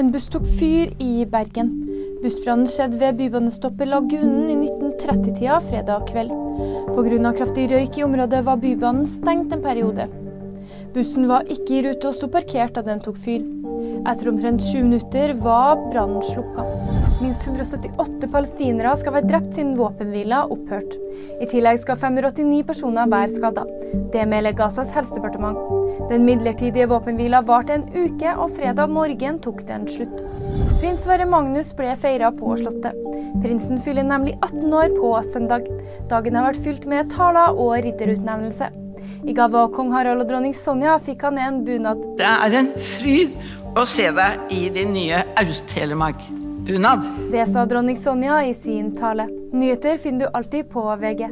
En 0.00 0.08
buss 0.08 0.30
tok 0.32 0.46
fyr 0.56 0.94
i 1.04 1.26
Bergen. 1.28 1.68
Bussbrannen 2.22 2.68
skjedde 2.72 2.96
ved 3.02 3.18
bybanestoppet 3.18 3.90
Lagunen 3.90 4.46
i 4.48 4.54
1930-tida 4.56 5.58
fredag 5.66 6.06
kveld. 6.08 6.32
Pga. 6.94 7.32
kraftig 7.36 7.66
røyk 7.68 7.98
i 8.00 8.06
området 8.06 8.40
var 8.46 8.62
bybanen 8.62 9.04
stengt 9.18 9.52
en 9.52 9.60
periode. 9.60 10.08
Bussen 10.94 11.28
var 11.28 11.44
ikke 11.52 11.76
i 11.76 11.82
rute 11.84 12.08
og 12.08 12.16
sto 12.16 12.30
parkert 12.32 12.78
da 12.78 12.86
den 12.88 13.04
tok 13.04 13.20
fyr. 13.26 13.44
Etter 14.08 14.32
omtrent 14.32 14.64
sju 14.64 14.80
minutter 14.86 15.36
var 15.44 15.76
brannen 15.92 16.24
slukka. 16.32 16.99
Minst 17.20 17.42
178 17.44 18.28
palestinere 18.32 18.94
skal 18.96 19.12
være 19.12 19.28
drept 19.28 19.52
siden 19.52 19.74
våpenhvila 19.76 20.46
opphørt. 20.54 20.94
I 21.44 21.48
tillegg 21.50 21.82
skal 21.82 21.98
589 22.00 22.62
personer 22.70 23.10
være 23.12 23.34
skada. 23.34 23.66
Det 24.14 24.24
melder 24.28 24.56
Gazas 24.56 24.92
helsedepartement. 24.96 25.58
Den 26.08 26.24
midlertidige 26.24 26.88
våpenhvila 26.88 27.42
varte 27.44 27.76
en 27.76 27.84
uke, 27.92 28.32
og 28.32 28.56
fredag 28.56 28.88
morgen 28.88 29.38
tok 29.44 29.60
den 29.68 29.84
slutt. 29.90 30.24
Prins 30.80 31.04
Sverre 31.04 31.28
Magnus 31.28 31.74
ble 31.76 31.92
feira 32.00 32.32
på 32.32 32.56
Slottet. 32.56 32.96
Prinsen 33.44 33.84
fyller 33.84 34.08
nemlig 34.08 34.38
18 34.40 34.72
år 34.80 34.96
på 34.96 35.12
søndag. 35.28 35.68
Dagen 36.08 36.40
har 36.40 36.48
vært 36.48 36.64
fylt 36.64 36.88
med 36.88 37.12
taler 37.12 37.52
og 37.52 37.76
ridderutnevnelse. 37.84 38.72
I 39.28 39.36
gave 39.36 39.60
av 39.60 39.74
kong 39.76 39.92
Harald 39.92 40.24
og 40.24 40.32
dronning 40.32 40.56
Sonja 40.56 40.96
fikk 41.04 41.28
han 41.28 41.36
en 41.38 41.64
bunad. 41.68 42.00
Det 42.16 42.32
er 42.32 42.60
en 42.64 42.72
fryd 42.96 43.36
å 43.76 43.84
se 43.84 44.08
deg 44.08 44.56
i 44.56 44.68
din 44.72 44.94
nye 44.96 45.20
bunad. 46.66 47.04
Det 47.32 47.46
sa 47.46 47.66
dronning 47.66 47.96
Sonja 47.96 48.46
i 48.46 48.54
sin 48.54 48.96
tale. 48.96 49.28
Nyheter 49.52 49.98
finner 49.98 50.18
du 50.18 50.26
alltid 50.26 50.70
på 50.70 50.96
VG. 50.96 51.30